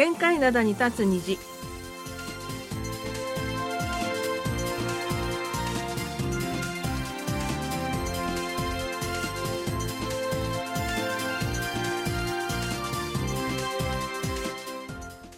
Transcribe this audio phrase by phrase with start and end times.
[0.00, 1.38] 限界灘に立つ虹。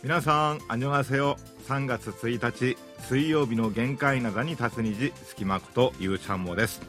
[0.05, 1.37] 皆さんあにょがせよ。
[1.67, 5.13] 3月1日水曜日の限界灘に立つ虹。
[5.25, 6.81] 隙間ことゆうちゃんもです。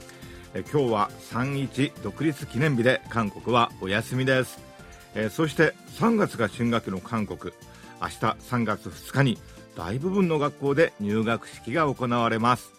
[0.53, 4.72] え今日は3.1独立記念日で韓国はお休みです。
[5.15, 7.53] えそして3月が新学期の韓国
[8.01, 9.37] 明日3月2日に
[9.75, 12.73] 大部分の学校で入学式が行われます。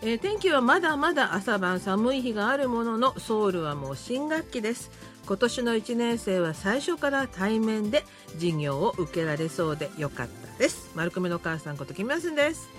[0.00, 4.90] えー天気はまだまだ朝晩寒い日があるもののソウルはもう新学期です。
[5.26, 10.90] 今年の1年生は最初から対面で授業を受けられそうでよかったです。
[10.94, 12.70] 丸組のお母さんことキムヤスです。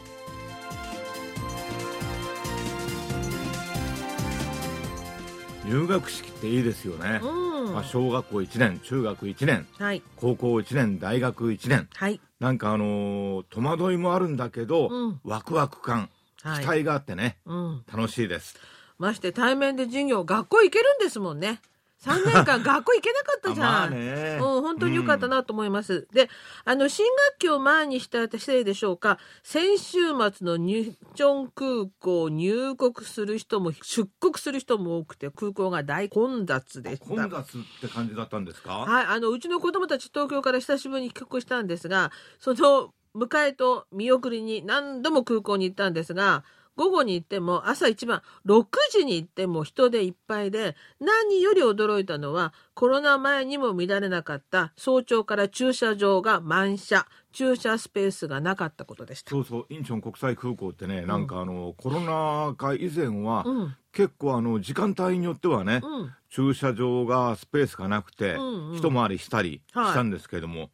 [5.69, 7.73] 入学式っていいですよね、うん。
[7.73, 10.01] まあ、小学校1年中学1年はい。
[10.15, 11.87] 高校1年大学1年。
[11.93, 12.19] はい。
[12.39, 15.21] なんかあのー戸惑いもあるんだけど、うん。
[15.23, 16.09] ワクワク感
[16.41, 16.61] はい。
[16.61, 17.83] 期待があってね、うん。
[17.91, 18.57] 楽しいです。
[18.97, 21.61] まして対面で授業学校行けるんですもんね
[22.01, 26.07] 3年間学校行けなかったじゃん、うん、本当に良かったなと思います。
[26.13, 26.29] で、
[26.63, 29.97] あの、新学期を前にしたせいでしょうか、先週
[30.33, 37.05] 末のニュチョン空港入国する人も出国する人も多くて、空港が大混雑でした。
[37.05, 38.77] 混雑って感じだったんですか？
[38.79, 46.43] はい、あのうちの子供たち東京から久しぶりに帰国したんですがその迎えと見送りに何度も空港に行ったんですが
[46.79, 59.31] 午後に行っても朝一番6時に行っても人でいっぱいで何より驚いたのはコロナ前にも見られなかった早朝から駐車場が満車駐車スペースがなかったことでした。
[59.31, 66.13] そうそうインチョン国際空港ってね、なんかあのコロナ禍以前は、うん結構あの時間帯によってはね、うん。
[66.29, 68.77] 駐車場がスペースがなくて、うんうん。
[68.77, 69.87] 一回りしたりはい。
[69.87, 70.69] したんですけれども、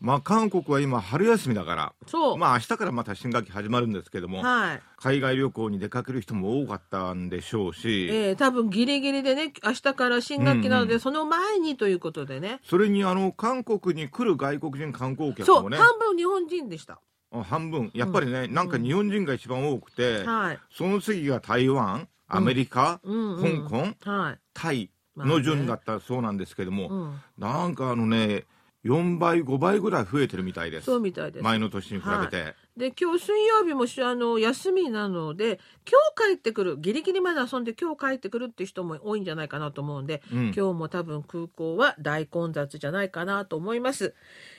[0.00, 1.92] まあ韓国は今春休みだから
[2.36, 4.80] まあ明日からまた新学期始まるんですけども、はい。
[4.96, 12.60] 海外旅行に出かける人も多かったんでしょうし、えー、多分ギリギリでね明日から新学期なので、うんうその前にということでね。
[12.64, 17.00] それにあの韓国に来る外国人観光客もね半分日本人でした。
[17.32, 17.90] あ半分。
[17.94, 20.58] やっぱりね、なんか日本人が一番多くて、はい。
[20.70, 24.38] その次が台湾アメリカ、うんうん香港はい。
[24.54, 27.20] タイまあねの順だったそうなんですけども、うん。
[27.38, 28.44] なんかあのね
[28.84, 31.42] 4倍5倍ぐらい増えてるみたいですそうみたいです。
[31.44, 44.14] 前の年に比べて、で、今日水曜日もしあの休みなので、今日帰ってくる、ギリギリまで遊んで今日帰ってくるって人も多いんじゃないかなと思うんで、うん今日も多分空港は大混雑じゃないかなと思います。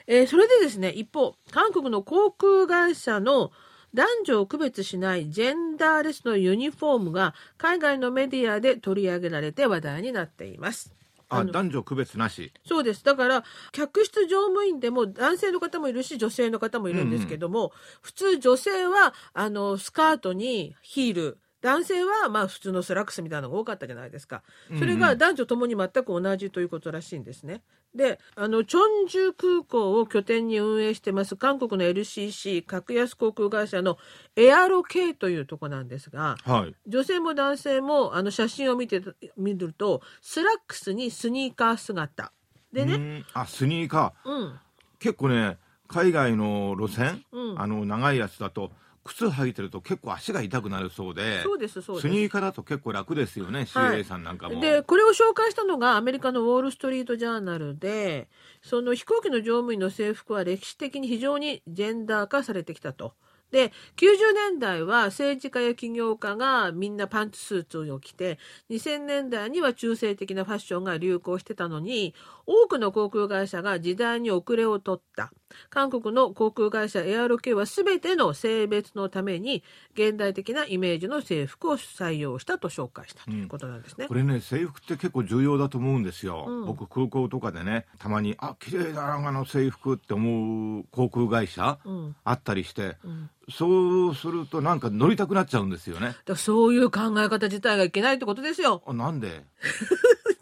[0.07, 3.51] えーそれでですね、一方、韓国の航空会社の
[3.93, 10.93] 男女を区別しないジェンダーレスのユニフォームが海外のメディアで取り上げられて話題になっています。
[11.29, 13.03] あ男女区別なしそうです。
[13.03, 17.71] だから、客室乗務員でも男性の方もいるし、女性の方もいるんですけども、
[18.01, 24.43] 普通女性は、あの、スカートにヒール、男性は、まあ、普通のスラックスみたいなのが多かったじゃないですか。
[24.77, 27.63] それが男女ともに全く同じということらしいんですね。
[27.95, 33.97] で、あの、チョンジュ空港を拠点に運営してます、韓国の LCC 格安航空会社の
[34.35, 36.75] エアロ K というとこなんですが、はい。
[36.85, 39.01] 女性も男性もあの写真を見て
[39.37, 42.33] 見るとスラックスにスニーカー姿。
[42.73, 43.25] でね、うん。
[43.33, 44.29] あスニーカー。
[44.29, 44.59] うん、
[44.99, 45.57] 結構ね
[45.87, 47.61] 海外の路線、うん。
[47.61, 48.71] あの長いやつだと
[49.03, 52.07] 靴履いてると結構足が痛くなるそうでそうですそうです。
[52.07, 54.01] スニーカーだと結構楽ですよね、はい。
[54.01, 54.59] CA さんなんかも。
[54.59, 58.29] でこれを紹介したのがアメリカのウォール・ストリート・ジャーナルで
[58.61, 63.13] その飛行機の乗務員の制服は歴史的に非常にジェンダー化されてきたと。
[63.51, 68.39] で90年代は政治家や起業家がみんなパンツスーツを着て
[68.71, 72.15] 2000年代には中性的なファッションが流行してたのに
[72.45, 75.31] 多くの航空会社が時代に遅れを取った。
[75.69, 84.07] 韓国の航空会社エアロ系は全ての性別のために現代的なイメージの制服を採用したと紹介したということなんですね。
[84.07, 86.65] これね制服って結構重要だと思うんですよ、うん。
[86.65, 92.15] 僕空港とかでねたまにあ綺麗だなあの制服って思う航空会社、うん。
[92.23, 93.29] あったりして、ん。
[93.51, 96.15] そうするとなんか乗りたくなっちゃうんですよね。
[96.25, 98.81] だそういう考え方自体がいけないってことですよ。
[98.87, 99.43] あなんで？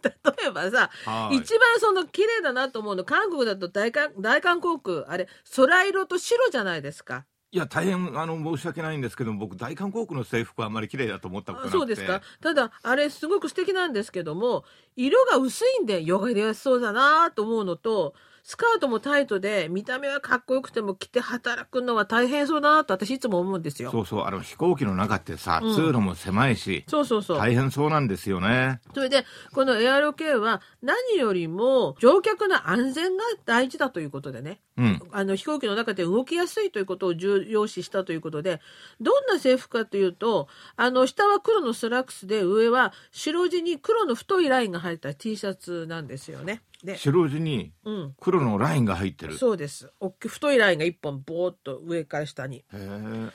[0.03, 0.11] 例
[0.47, 1.37] えばさ、はい。
[1.37, 7.25] 一番その綺麗だなと思うの韓国だと大韓大韓航空あれ空色と白じゃないですか。
[7.53, 11.77] いや大変あの申し訳ないんですけど僕大韓航空の制服はあんまり綺麗だと思ったことなくて。
[11.79, 12.21] そうですか。
[12.39, 14.63] ただあれすごく素敵なんですけども
[14.95, 23.91] 色が薄いんで汚れやすそうだなと思うのとスカートもタイトで見た目はかっこよくても着て働くのは大変そうだなと私いつも思うんですよ。
[23.91, 27.37] そうそうあの飛行機の中ってさ、うん通路も狭いしそうそうそう。
[27.37, 34.59] 大変そうなんですよねそれで、このエアロ K は何よりも乗客の安全が大事だということでね。
[34.77, 35.01] うん。
[35.11, 38.61] あの飛行機の中で動きやすいということを重要視したということで
[38.99, 46.61] どんな制服かというとあの下は黒のスラックスで上は白地に黒の太いラインが入った T シャツなんですよね。
[46.83, 49.37] で、白地にうん、黒のラインが入ってる。
[49.37, 52.63] そうです太いラインが一本ボーっと上から下に。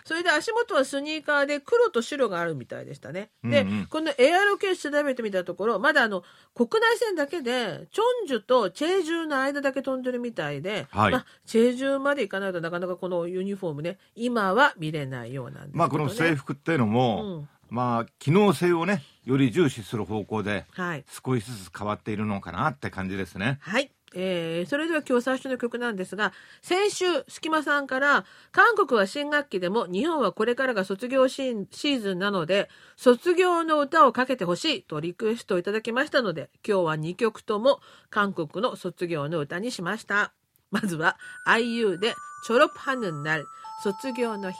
[0.04, 3.30] それで足元はスニーカーで黒と白があるみたいでしたね。
[3.44, 6.24] で、うんうんこのエアロ系調べてみたところ、まだあの、
[6.54, 15.78] 国内線だけで、チョンジュとチェージュの間だけ飛んでるみたいで、はいまあ、チェージュまで行かないとなかなかこのユニフォームね、今は見れないようなんですけど、ね。
[15.78, 21.04] まあこの制服っていうのも、うんまあ機能性をねより重視する方向ではい。
[21.08, 23.58] 少しずつ変わっているのかなって感じですね。
[23.60, 23.90] はい。
[24.14, 40.32] えーそれでは今日最初の曲なんですが、先週、すきまさんから、韓国は新学期でも日本はこれからが卒業シーンシーズンなので、卒業の歌をかけてほしいとリクエストをいただきましたので、今日は2曲とも韓国の卒業の歌にしました。
[40.70, 41.16] まずは、
[41.46, 42.14] IU で、
[42.46, 43.46] チョロプハヌンナル、
[43.82, 44.58] 卒業の日。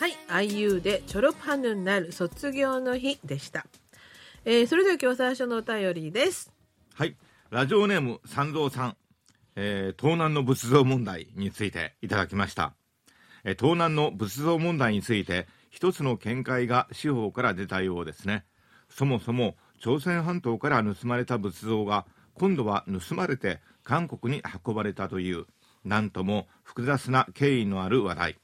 [0.00, 0.06] は
[0.40, 3.66] い、IU でチョロパヌになる卒業の日でした。
[4.46, 6.50] えーそれでは今日最初のお便りです。
[6.94, 7.16] はい
[7.50, 8.96] ラジオネーム三蔵さん、
[9.56, 12.72] えー盗難の仏像問題についていただきました、
[13.56, 18.44] 盗難の仏像問題について一つの見解が司法から出たようですね。
[18.88, 25.46] そもそも朝鮮半島から盗まれた仏像が今度は盗まれて韓国に運ばれたという
[25.84, 28.38] なんとも複雑な経緯のある話題。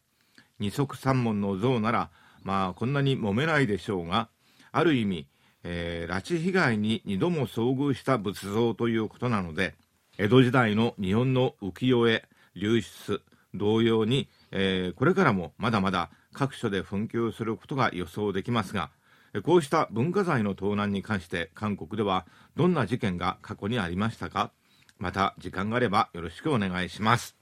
[0.58, 2.10] 二足三門の像なら
[2.42, 4.28] まあこんなに揉めないでしょうが
[4.72, 5.26] ある意味、
[5.64, 9.74] えー拉致被害に2度も遭遇した仏像ということなので
[10.16, 13.20] 江戸時代の日本の浮世絵流出
[13.56, 18.90] 同様に、えーこれからもまだまだ各所で紛糾することが予想できますが
[19.34, 22.26] えーこうした文化財の盗難に関して韓国では
[22.56, 24.50] どんな事件が過去にありましたか？
[24.98, 27.36] また時間があればよろしくお願いします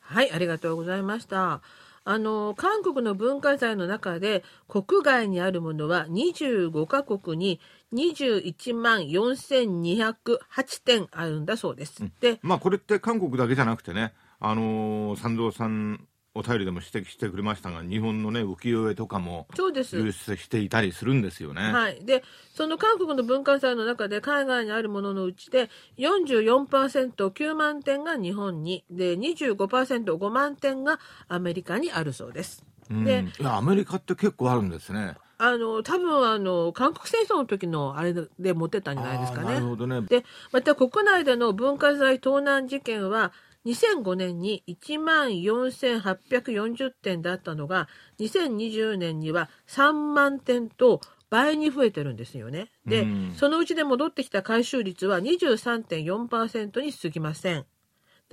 [0.00, 1.62] はい、ありがとうございました。
[2.04, 7.58] あの、韓国の文化財の中で国外にあるものは25カ国に
[7.94, 12.04] 21万4208点あるんだそうです。
[12.20, 16.06] で、まあこれって韓国だけじゃなくてね、あのー、三蔵さん
[16.36, 19.96] お便りでも指摘してくれましたが、日本のね浮世絵とかもそうです。
[19.96, 21.62] 流出していたりするんですよね。
[21.62, 22.04] はい。
[22.04, 30.98] で、その韓国の文化財の中で海外にあるもののうちで44%、9万点が日本に、で、25%、5万点が
[31.28, 32.64] アメリカにあるそうです。
[32.90, 35.16] うんでいやアメリカって結構あるんですね。
[35.38, 39.60] あの、多分あの、韓国戦争の時のあれで持ってったんじゃないですかね。
[39.60, 40.00] ほどね。
[40.02, 43.32] で、また国内での文化財盗難事件は、
[43.66, 47.88] 2005年に1万4840点だったのが、
[48.18, 51.00] 2020年には3万点と
[51.30, 52.70] 倍に増えてるんですよね。
[52.86, 57.66] で、うんそのうちで戻ってきた回収率は23.4%に過ぎません。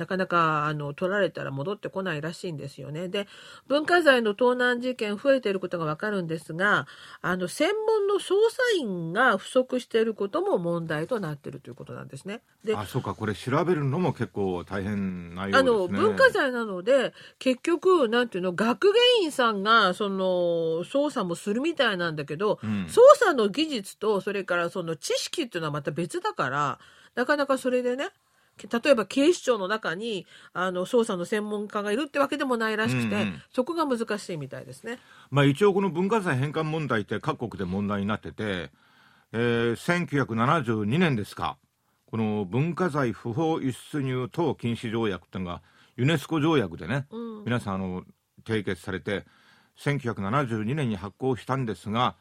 [0.01, 3.07] なかなかあの取られたら戻ってこないらしいんですよね。
[3.07, 3.27] で
[3.67, 6.87] 文化財の盗難事件増えていることがわかるんですが
[7.21, 12.41] あの専門の捜査員が不足していることも問題となっているということなんですね。
[12.63, 15.69] であ、そうか、これ調べるのも結構大変なようですね。
[15.69, 20.25] あの文化財なので結局なんていうの学芸員さんがその
[20.83, 26.79] 捜査もするみたいなんだけど、うん捜査の技術とそれからその知識っていうのはまた別だから
[27.15, 28.09] なかなかそれでね
[28.67, 34.97] 例えば警視庁の中にあの捜査の専門家がいるってわけでもないらしくて、うんうんそこが難しいみたいですね。
[35.29, 38.71] まあ一応この文化財返還問題って各国で問題になってて、
[39.33, 41.57] えー、1972年ですか
[42.05, 45.61] この文化財不法輸出入等禁止条約っていうのが
[45.97, 48.03] ユネスコ条約でね、うん皆さんあの
[48.45, 49.25] 締結されて
[49.77, 52.15] 1972年に発行したんですが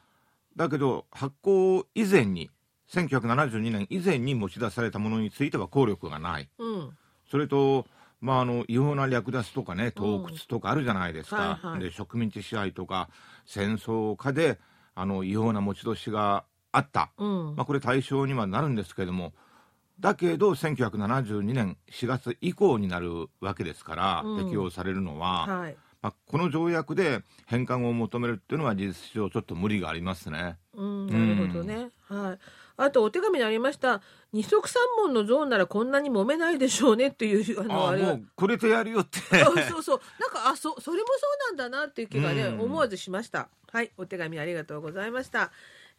[0.57, 2.51] だけど発行以前に
[2.91, 6.49] 1972年以前に持ち出されたものについては効力がない。
[6.59, 6.91] うん。
[7.31, 7.87] それと、
[8.21, 11.81] まあ、あの違法な略奪とかね盗掘とかあるじゃないですか、はいはい。
[11.81, 13.09] で植民地支配とか
[13.47, 14.59] 戦争下で
[14.95, 17.57] あの違法な持ち出しがあった、うん。
[17.57, 19.33] まあ、これ対象にはなるんですけれども。
[20.01, 24.45] だけど1972年4月以降になるわけですから、うん。
[24.45, 25.77] 適用されるのは、はい。
[26.03, 30.57] まあ、この条約で返還を求めるっていうのは事実上ちょっと無理がありますね。
[30.81, 31.91] うん、なるほどね。
[32.09, 32.39] はい。
[32.83, 34.01] あとお手紙にありました
[34.33, 45.53] 二足三門のゾーンならこんなに揉めないでしょうねっていうあのあれもうこれでやるよってそうそうそうなんかあそそれもそうなんだなっていう気がね、うん思わずしましたはいお手紙ありがとうございました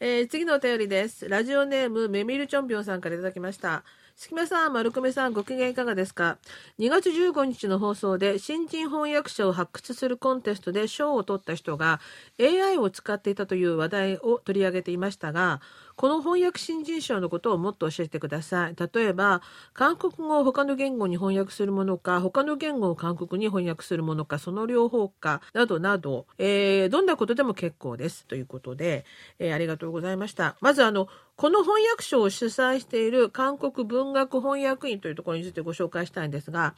[0.04, 1.30] えー、次のお便りです。
[1.30, 3.84] ラジオネーム、メミルチョンビョンさんからいただきました。
[4.22, 6.38] 月間さん、丸久米さん、ご機嫌いかがですか
[6.78, 12.00] ?2 月15日の放送で新人翻訳者を発掘するコンテストで賞を取った人が
[12.40, 15.60] AI を使っていたという話題を取り上げていましたが、
[16.02, 18.76] この翻訳新人賞のことをもっと教えてください。
[18.76, 19.44] 例えば、
[19.76, 28.26] 韓国語を他の言語に翻訳するものか、他の言語を韓国に翻訳するものか、その両方か、などなど、えー、どんなことでも結構です。
[28.26, 29.06] ということで、
[29.38, 30.56] えー、ありがとうございました。
[30.60, 31.08] まず、あの、
[31.42, 36.76] この翻訳賞を主催している韓国文学翻訳員というところについてご紹介したいんですが、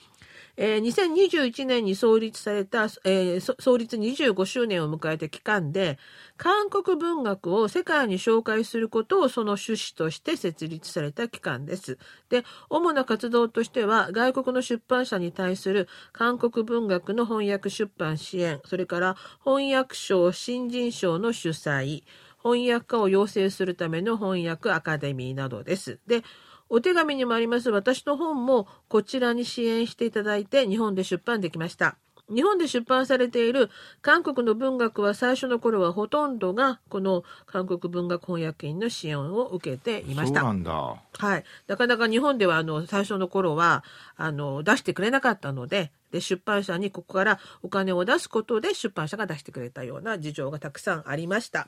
[0.56, 5.98] えー、2021年に創立された、えー、創立25周年を迎えた期間で、
[6.38, 11.98] 韓国文学を世界に紹介することをその趣旨として設立された機関です。
[12.30, 22.04] で、主な活動としては、外国の出版社に対する韓国文学の翻訳出版支援、それから翻訳賞、新人賞の主催、
[22.44, 26.00] 翻訳家を養成するための翻訳アカデミーなどです。
[26.08, 26.24] で、
[26.70, 31.98] お手紙にもあります私の本もこちらに支援していただいて日本で出版できました。
[32.30, 33.70] 日本で出版されている
[34.02, 40.42] 韓国の文学は最初の頃はほとんどがこの韓国文学翻訳員の支援を受けていました。
[40.42, 40.72] そうなんだ。
[41.18, 41.44] はい。
[41.68, 43.84] なかなか日本ではあの最初の頃は
[44.16, 51.68] あの出してくれなかったので、で出版社にここからお金を出すことで出版社が出してくれたような事情がたくさんありました。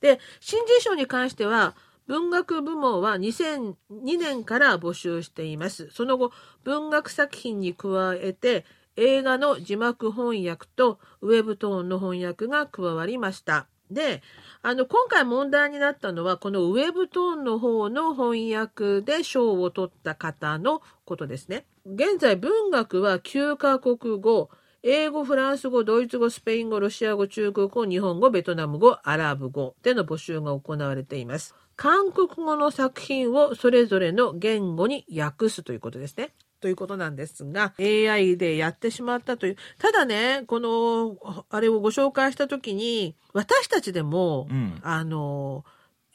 [0.00, 1.74] で、新人賞に関しては
[2.08, 3.74] 文学部門は2002
[4.18, 5.90] 年から募集しています。
[5.90, 6.32] その後、
[6.64, 8.64] 文学作品に加えて、
[8.98, 13.68] 映画の字幕翻訳とウェブトーンの翻訳が加わりました。
[13.92, 14.22] で、
[14.60, 21.64] あの、今回問題になったのは、このウェブトーンの方の翻訳で賞を取った方のことですね。
[21.86, 24.50] 現在、文学は9カ国語、
[24.82, 31.54] 英語、フランス語、ドイツ語、スペイン語、ロシア語、中国語、日本語、ベトナム語、アラブ語での募集が行われています。
[31.76, 36.34] 韓国語の作品をそれぞれの言語に訳すということですね。
[36.60, 39.56] ということなんですが、AI でやってしまったという。
[39.78, 45.64] ただね、この、あれをご紹介したときに、私たちでも、うん、あの、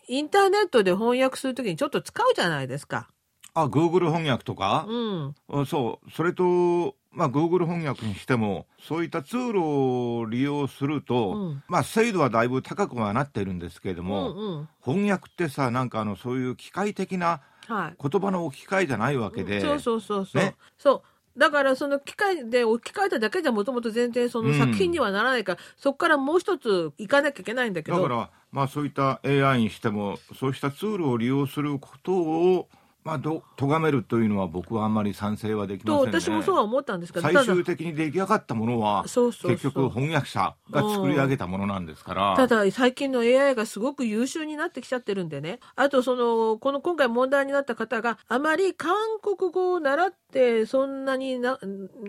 [0.08, 3.10] インターネットで翻訳するときにちょっと使うじゃないですか。
[3.54, 4.86] あ、Google 翻訳とか？
[4.90, 5.66] うん。
[5.66, 6.12] そう。
[6.12, 19.62] それと、まあ、Google 翻訳にしても、そういったツールを利用すると、うん、まあ、精度はだいぶ高くはなってるんですけれども、うんうん、翻訳ってさ、なんかあの、そういう機械的な言葉の置き換えじゃないわけで。
[19.62, 20.43] そうそうそうそう。
[20.43, 21.03] ね、そ
[21.36, 21.39] う。
[21.39, 27.98] だからその機械で置き換えただけじゃもともと全然その作品にはならないから、うん、そこからもう一つ行かなきゃいけないんだけど。
[27.98, 32.70] だから、まあそういった AI にしても、そうしたツールを利用することを、
[33.04, 36.20] まあ、ど、咎めるというのは僕はあんまり賛成はできませんね。
[36.22, 42.36] 私もそうは思ったんですけど、最終的に出来上がったものは、そうそう結局翻訳者が作り上げたものなんですから。
[42.38, 45.60] ただ、最近の AI がすごく優秀になってきちゃってるんでね。
[45.76, 51.60] あと、その、この今回問題になった方があまり韓国語を習ってそんなにな、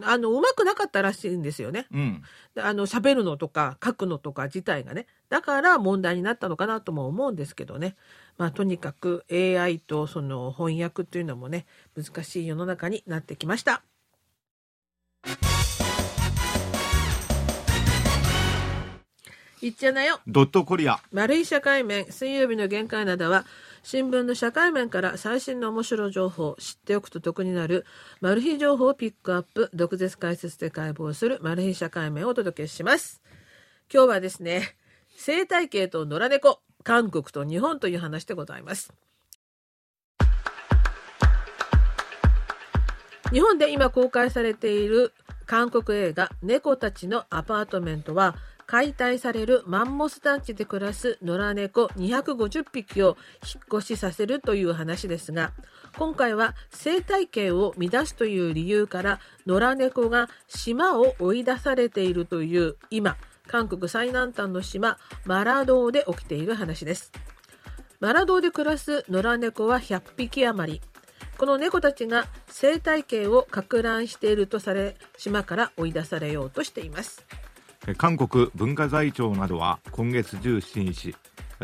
[0.04, 1.86] あの、うまくなかったらしいんですよね。
[1.92, 2.22] うん。
[2.56, 5.06] あの、喋るのとか書くのとか自体がね。
[5.28, 7.96] だから問題になったのかなとも思うんですけどね。
[8.36, 13.82] まあ、とにかく AI とその翻訳っていうのもね難しい世の中になってきました。
[19.64, 20.20] いっちゃなよ。
[20.26, 21.00] ドットコリア。
[21.10, 23.46] 丸い社会面、水曜日の限界などは、
[23.82, 27.86] 新聞の社会面から最新の面白情報、知っておくと得になる、
[28.20, 33.22] マル秘情報をピックアップ、毒舌解説で解剖するマル秘社会面をお届けします。
[33.90, 34.76] 今日はですね、
[35.16, 36.60] 生態系と野良猫。
[36.84, 38.92] 韓国と日本という話でございます。
[43.32, 45.12] 日本で今公開されている
[45.46, 48.36] 韓国映画「猫たちのアパートメント」は
[48.66, 55.52] 解体されるマンモス団地で暮らす野良猫250匹を引っ越しさせるという話ですが
[55.96, 67.12] 今回は生態系を乱すという理由から野良猫が島を追い出されているという今韓国最南端の島マラドーで起きている話です。
[68.00, 70.80] マラドーで暮らす野良猫は100匹余り。
[71.36, 77.24] この猫たちが生態系を拡乱しているとされ島から追い出されようとしています。
[77.98, 81.14] 韓国文化財庁などは今月17日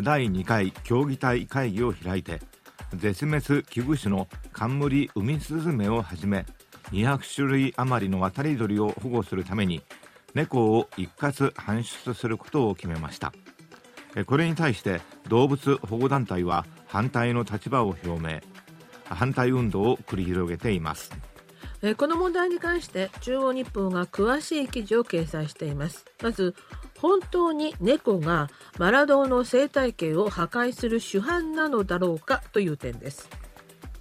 [0.03, 2.41] 第2回協議体会議を開いて
[2.95, 6.45] 絶滅危惧種のカンムリウミスズメをはじめ
[6.91, 9.83] 200種類余りの渡り鳥を保護するために
[10.35, 13.33] 猫を一括搬出することを決めました。
[14.27, 18.41] これに対して動物保護団体は反対の立場を表明。
[19.05, 21.11] 反対運動を繰り広げています。
[21.97, 26.05] この問題に関して中央日報が詳しい記事を掲載しています。
[26.23, 26.55] まず
[26.99, 33.29] 本当に猫がマラドーの生態系を破壊する主犯なのだろうかという点です。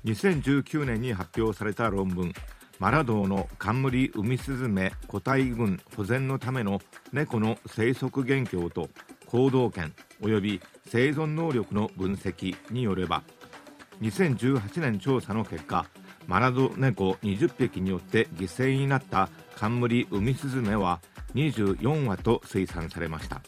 [0.05, 2.33] 2019年に発表された論文
[2.79, 6.79] マラドーのカンムリウミスズメ個体群保全のための
[7.11, 8.89] 猫の生息環境と
[9.27, 13.23] 行動権及び生存能力の分析によれば
[14.01, 15.85] 2018年調査の結果
[16.25, 21.01] マラド猫20匹によって犠牲になったカンムリウミスズメは
[21.35, 23.41] 24羽と推算されました。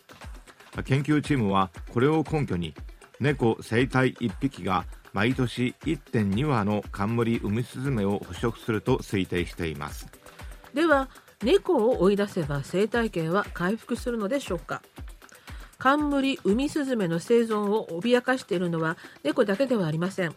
[0.83, 2.73] 研究チームはこれを根拠に
[3.19, 10.07] 猫生体1匹が毎年1.2羽のカンムリウミスズメを捕食すると推定しています。
[10.73, 11.09] では
[11.43, 14.81] 猫を追い出せば生態系は回復するのでしょうか。
[15.77, 20.35] カンムリウミスズメの生存を脅かしているのは猫だけではありません。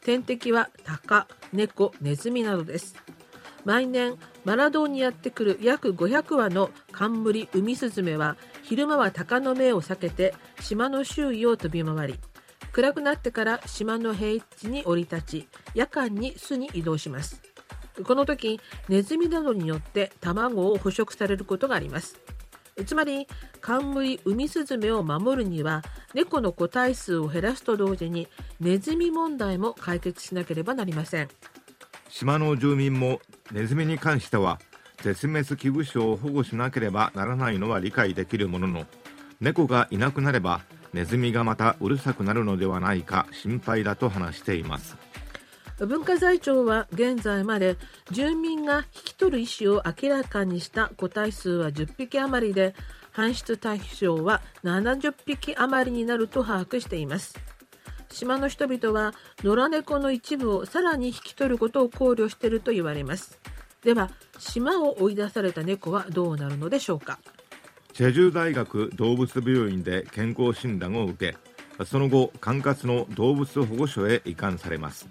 [0.00, 2.96] 天敵はタカ、猫、ネズミなどです。
[3.64, 12.20] 毎年マラドーにやってくる約500羽のカンムリウミスズメは昼間は鷹の目を避けて島の周囲を飛び回り
[12.74, 17.40] 暗くなってから島の平地に降り立ち夜間に巣に移動します。
[18.04, 22.18] この時ネズミなどによって卵を捕食されることがあります。
[22.84, 23.28] つまり
[23.60, 25.82] カンムリウミスズメを守るには
[26.14, 28.26] 猫の個体数を減らすと同時に
[28.58, 31.28] ネズミ問題も解決しなければなりません。
[32.08, 33.20] 島の住民も
[33.52, 34.58] ネズミに関しては
[35.00, 38.84] 絶滅危惧種を保護しなければならないのは理解できるものの
[39.40, 40.62] 猫がいなくなれば
[40.94, 44.96] ネズミがまたうるさくなるのではないか心配だと話しています。
[45.80, 47.76] 文化財庁は現在まで
[48.12, 52.76] 住民が引き取る意思を明らかにした個体数は10匹余りで
[53.12, 57.34] 搬出対象は70匹余りになると把握しています。
[58.08, 63.40] 島の人々は野良猫の一部をさらに引き取ることを考慮していると言われます。
[63.82, 67.18] では島を追い出された猫はどうなるのでしょうか。
[67.94, 71.32] チェジュ大学動物病院で健康診断を受
[71.78, 75.08] けその後管轄の動物保護所へ移管されます。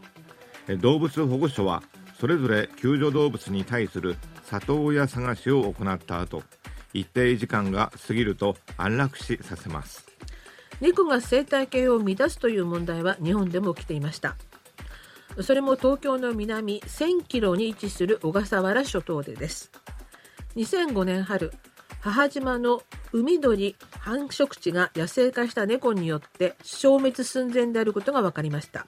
[0.82, 1.82] 動物保護所は
[2.20, 6.44] それぞれ救助動物に対する里親探しを行った後
[6.94, 10.06] 一定時間が過ぎると安楽死させます。
[10.82, 14.36] 猫が生態系を乱すという問題は日本でも起きていました。
[15.42, 19.72] それも東京の南1000キロに位置する小笠原諸島でです。
[20.58, 21.54] 2005年春
[22.04, 22.82] 母島の
[23.14, 28.86] 海鳥繁殖地が野生化した猫によって消滅寸前であることが分かりました。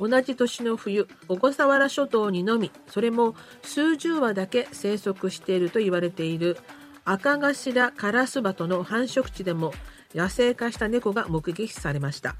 [0.00, 6.58] 同じ年の冬小笠原諸島にのみそれも数十羽だけ生息していると言われている
[7.04, 9.72] 赤頭カラスバトの繁殖地でも
[10.12, 12.34] 野生化した猫が目撃されました。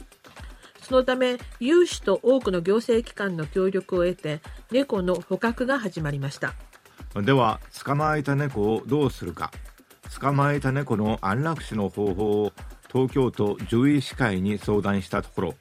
[0.83, 4.41] そのため有志と多くの行政機関の協力を得て
[4.73, 6.55] 猫の捕獲が始まりました。
[7.15, 9.53] では捕まえた猫をどうするか。
[10.15, 12.53] 捕まえた猫の安楽死の方法を
[12.93, 15.55] 東京都獣医師会に相談したところ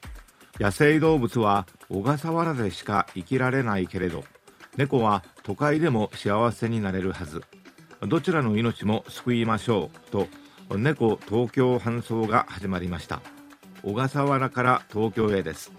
[0.58, 4.24] 野生動物は小笠原でしか生きられないけれど
[4.76, 7.42] 猫は都会でも幸せになれるはず。
[8.06, 10.28] どちらの命も救いましょうと
[10.76, 13.20] 猫東京搬送が始まりました。
[13.82, 15.72] 小笠原から東京へです。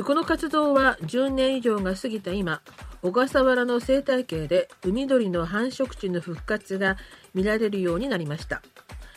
[0.00, 2.62] この活動は10年以上が過ぎた今
[3.02, 6.96] 小笠原の生態系で海鳥の繁殖地の復活が
[7.34, 8.62] 見られるようになりました。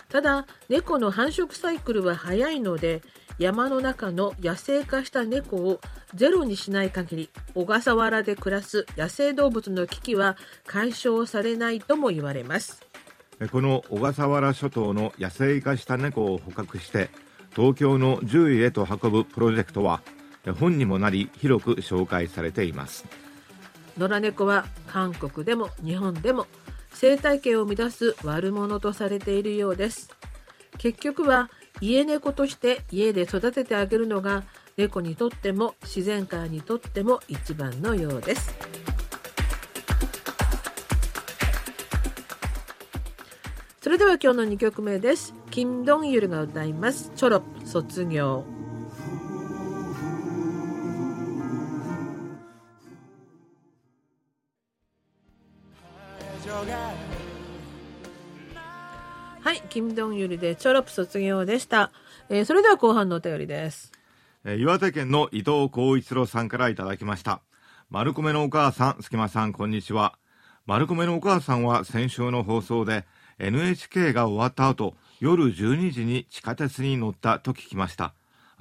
[0.09, 3.01] ただ猫の繁殖サイクルは早いので
[3.37, 5.79] 山の中の野生化した猫を
[6.13, 10.35] ゼロにしない限り小笠原で暮らす野生動物の危機は
[10.67, 12.81] 解消されないとも言われます。
[13.51, 17.09] この小笠原諸島の野生化した猫を捕獲して
[17.55, 20.01] 東京の獣医へと運ぶプロジェクトは
[20.51, 23.05] 本にもなり広く紹介されています。
[23.97, 26.47] 野良猫は韓国でも日本でも
[26.93, 30.09] 生態系を乱す悪者とされているようです。
[30.77, 31.49] 結局は
[31.81, 34.43] 家猫として家で育ててあげるのが
[34.77, 38.55] 猫にとっても自然界にとっても一番のようです。
[43.81, 45.33] それでは今日の2曲目です。
[45.51, 47.11] 金ドンユルが歌います。
[47.15, 48.54] チョロ卒業。
[59.45, 61.91] はい金ドンユルでチョロプ卒業でした、
[62.29, 63.91] えー、それでは後半のお便りです
[64.43, 67.41] えー、岩手県の伊藤光一郎さんからいただきました。
[67.91, 70.17] 丸米のお母さん、すきまさん、こんにちは。
[70.65, 73.05] 丸米のお母さんは先週の放送で
[73.37, 78.15] NHK が終わった後、夜12時に地下鉄に乗ったと聞きました。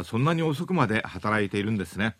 [0.05, 2.17] そんなに遅くまで働いているんですね。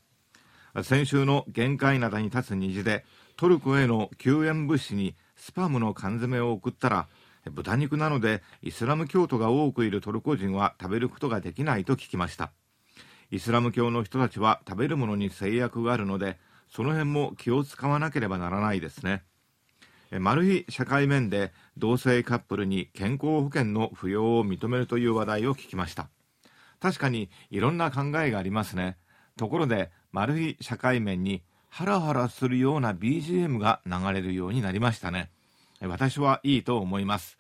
[0.83, 3.05] 先週の限界灘に立つ虹で
[3.37, 7.09] トルコへの救援物資にスパムの缶詰を送ったら
[7.51, 12.53] 豚肉なのでイスラム教徒が多くいるトルコ人は食べることができないと聞きました。
[13.31, 19.23] イスラム教の人たちは食べるものに制約があるのでその辺も気を使わなければならないですね。
[20.21, 26.09] マル秘社会面で同性カップルに健康保険の扶養を認めるという話題を聞きました。
[26.81, 28.97] 確かにいろんな考えがありますね。
[29.37, 35.31] ところでマル秘社会面にハラハラするような BGM が流れるようになりましたね。
[35.87, 37.39] 私はいいと思います。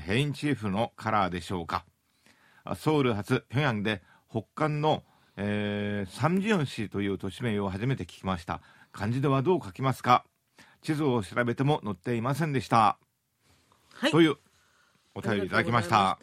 [0.00, 1.84] ヘインチーフのカラーでしょうか。
[2.76, 5.02] ソウル発平壌で北韓の、
[5.36, 8.60] えー、サムジヨン市という都市名を初めて聞きました。
[8.92, 10.24] 漢字ではどう書きますか？
[10.82, 12.98] 地図を調べても載っていませんでした、
[13.94, 14.36] はい、という
[15.14, 16.18] お便りいただきました。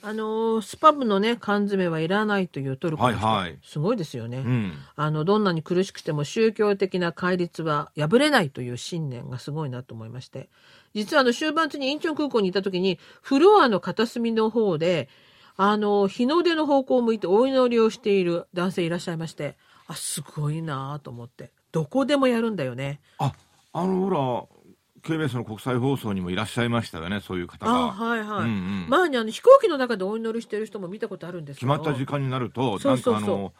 [0.00, 10.50] あのスパムのね缶詰はいらないというトルコの人、はいはい、すごいですよね、うん、あのどんなに苦しくても宗教的な戒律は破れないという信念がすごいなと思いまして
[10.94, 15.08] 実はあの終盤中にインチョン空港にいた時にフロアの片隅の方で
[15.56, 21.52] あの日の出の方向を向いてお祈りをしている男性いらっしゃいましてあすごいなと思って。
[21.72, 23.00] どこでもやるんだよね。
[23.18, 23.32] あ
[23.72, 24.58] あのほら
[25.02, 27.72] KBS の国際放送にもいらっしゃいましたよね、そういう方が。
[27.72, 28.40] はいはい。
[28.40, 33.14] うんうん、前にあの飛行機の中でお祈りしてる人も見たことあるんです決まった時間になると、そうそうそう。
[33.14, 33.52] なんかあの、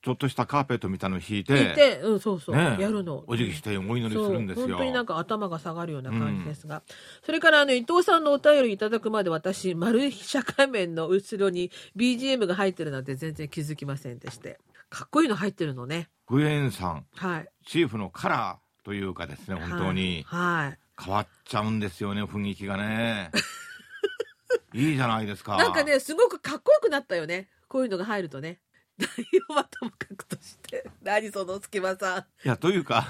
[0.00, 3.24] ちょっとしたカーペットみたいの引いて、引いて、うん、そうそう、ね、やるの。
[3.26, 4.68] お辞儀してお祈りするんですよ。
[4.68, 6.76] 本当になんか頭が下がるような感じですが。
[6.76, 6.82] うん、
[7.24, 14.58] それからあの、伊藤さんのお便りいただくまで私、丸社会面の後ろに BGM が入ってるなんて全然気づきませんでして。
[14.88, 16.08] かっこいいの入ってるのね。
[16.26, 17.04] グエンさん。
[17.14, 17.48] はい。
[17.66, 20.22] チーフのカラーというかですね、本当に。
[20.26, 23.30] はい、はい変わっちゃうんですよね雰囲気がね
[24.74, 28.60] いいじゃないですかなんかねすごくかっこよくなったよねこういうのが入るとね
[29.16, 32.18] 内容はともかくとして何その隙間さん。
[32.44, 33.06] いやというか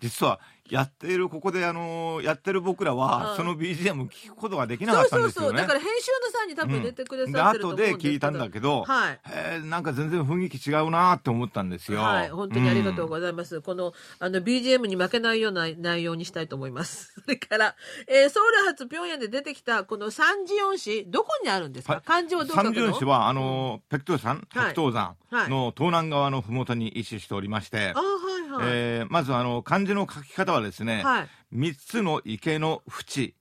[0.00, 0.38] 実は
[0.70, 5.44] やっているここであのやってる僕らは、その BGM 聞くことができなかったんですよね。
[5.44, 5.56] そうそうそう。
[5.56, 12.00] だから編集の際に多分入れてくださってると思うんですけで聞いたんだけど、はい、えー、なんか全然雰囲気違うなって思ったんですよ。
[12.00, 13.56] はい、本当にありがとうございます。
[13.56, 17.14] うん、このあの BGM に負けないような内容にしたいと思います。
[17.24, 17.74] それから、
[18.06, 21.94] えー、ソウル発平壌で出てきたこの三次四市どこにあるんですか？
[21.94, 25.16] はい、漢字はどこ三次四市はあのペクトゥ山、白頭山
[25.48, 31.02] の東南側のふもとに位置しておりまして、はいはい、えー、まずあの漢字の書き方はですね。
[31.02, 31.28] はい。
[31.54, 33.34] 3つの池の縁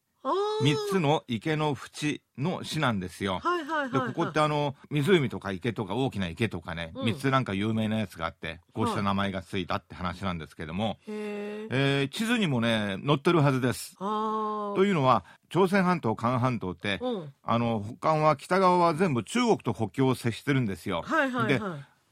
[0.61, 3.39] 3つの池の縁の市なんですよ。
[3.41, 13.95] はいはいはい、でここってあの湖とか池とか大きな池とかね、うん、3つなんか有名なやつがあってこうした名前がついたって話なんですけども、はい、えー、地図にもね載ってるはずです。
[13.97, 21.03] というのは朝鮮半島韓半島って、うん、あの北韓は北側は全部中国と国境を接してるんですよ。
[21.05, 21.61] はいはいはい、で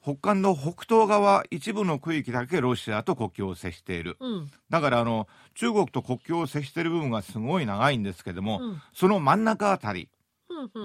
[0.07, 10.07] 北韓の北東側一部の区域だけロシアと国境を接している、うん、だからあの中国と国境を接している部分がすごい長いんですけども、うん、その真ん中あたり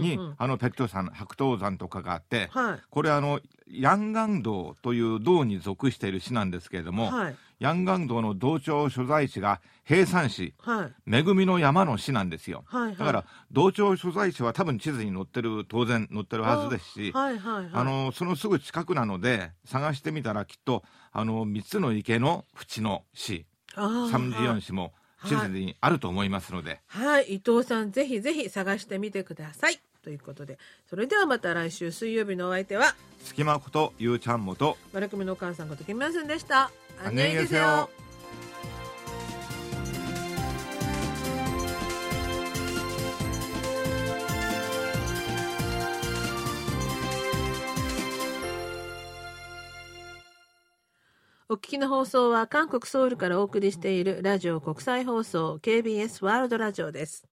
[0.01, 23.47] に、うんうんうん、あのペット山白頭山とかがあって、はい、これあのヤンガン道という道に属している市なんですけれども、はい、ヤンガン道の道庁所在地が平山市、はい、恵みの山の市なんですよ、はいはい、だから道庁所在地は多分地図に載ってる当然載ってるはずですしあ、はいはいはい、あのそのすぐ近くなので探してみたらきっとあの3つの池の縁の市。
[23.75, 24.93] 三次四市も
[25.27, 36.71] 地図にあると思いますので、はい、はい、伊藤さんぜひぜひ探してみてくださいということでそれではまた来週水曜日のお相手は隙間ことゆうちゃんもと丸組のお母さんことキムヤスンでした。
[37.05, 37.89] あんねんですよ。
[51.49, 57.32] お聞きの放送は韓国ソウルからお送りしているラジオ国際放送 KBS ワールドラジオです。